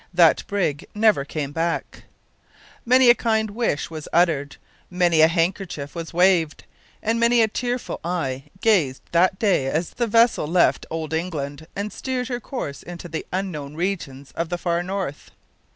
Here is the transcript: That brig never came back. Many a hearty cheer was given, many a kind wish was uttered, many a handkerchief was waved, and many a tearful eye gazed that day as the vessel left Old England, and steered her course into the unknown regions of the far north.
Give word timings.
That 0.15 0.43
brig 0.47 0.83
never 0.95 1.23
came 1.23 1.51
back. 1.51 2.05
Many 2.87 3.11
a 3.11 3.11
hearty 3.11 3.11
cheer 3.11 3.11
was 3.11 3.11
given, 3.11 3.11
many 3.11 3.11
a 3.11 3.15
kind 3.45 3.49
wish 3.51 3.89
was 3.91 4.07
uttered, 4.11 4.57
many 4.89 5.21
a 5.21 5.27
handkerchief 5.27 5.93
was 5.93 6.11
waved, 6.11 6.63
and 7.03 7.19
many 7.19 7.43
a 7.43 7.47
tearful 7.47 7.99
eye 8.03 8.45
gazed 8.61 9.03
that 9.11 9.37
day 9.37 9.67
as 9.67 9.91
the 9.91 10.07
vessel 10.07 10.47
left 10.47 10.87
Old 10.89 11.13
England, 11.13 11.67
and 11.75 11.93
steered 11.93 12.29
her 12.29 12.39
course 12.39 12.81
into 12.81 13.07
the 13.07 13.27
unknown 13.31 13.75
regions 13.75 14.31
of 14.31 14.49
the 14.49 14.57
far 14.57 14.81
north. 14.81 15.29